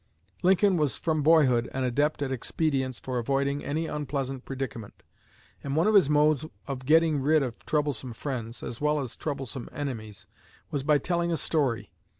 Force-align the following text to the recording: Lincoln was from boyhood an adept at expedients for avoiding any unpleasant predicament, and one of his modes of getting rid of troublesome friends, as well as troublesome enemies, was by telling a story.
Lincoln 0.41 0.77
was 0.77 0.97
from 0.97 1.21
boyhood 1.21 1.69
an 1.75 1.83
adept 1.83 2.23
at 2.23 2.31
expedients 2.31 2.97
for 2.99 3.19
avoiding 3.19 3.63
any 3.63 3.85
unpleasant 3.85 4.45
predicament, 4.45 5.03
and 5.63 5.75
one 5.75 5.85
of 5.85 5.93
his 5.93 6.09
modes 6.09 6.43
of 6.65 6.85
getting 6.87 7.21
rid 7.21 7.43
of 7.43 7.63
troublesome 7.67 8.13
friends, 8.13 8.63
as 8.63 8.81
well 8.81 8.99
as 8.99 9.15
troublesome 9.15 9.69
enemies, 9.71 10.25
was 10.71 10.81
by 10.81 10.97
telling 10.97 11.31
a 11.31 11.37
story. 11.37 11.91